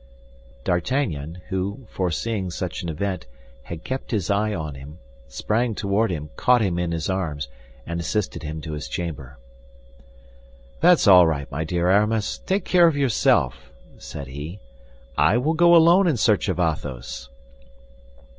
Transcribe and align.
D'Artagnan, 0.63 1.43
who, 1.49 1.85
foreseeing 1.87 2.49
such 2.49 2.81
an 2.81 2.89
event, 2.89 3.27
had 3.65 3.83
kept 3.83 4.09
his 4.09 4.31
eye 4.31 4.51
on 4.51 4.73
him, 4.73 4.97
sprang 5.27 5.75
toward 5.75 6.09
him, 6.09 6.31
caught 6.35 6.61
him 6.63 6.79
in 6.79 6.91
his 6.91 7.07
arms, 7.07 7.49
and 7.85 7.99
assisted 7.99 8.41
him 8.41 8.61
to 8.61 8.71
his 8.73 8.87
chamber. 8.87 9.37
"That's 10.79 11.05
all 11.05 11.27
right, 11.27 11.51
my 11.51 11.63
dear 11.63 11.87
Aramis, 11.87 12.39
take 12.39 12.65
care 12.65 12.87
of 12.87 12.97
yourself," 12.97 13.71
said 13.99 14.25
he; 14.25 14.59
"I 15.19 15.37
will 15.37 15.53
go 15.53 15.75
alone 15.75 16.07
in 16.07 16.17
search 16.17 16.49
of 16.49 16.59
Athos." 16.59 17.29